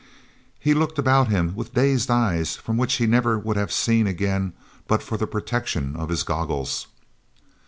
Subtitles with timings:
[0.59, 4.53] He looked about him with dazed eyes from which he never would have seen again,
[4.87, 6.87] but for the protection of his goggles.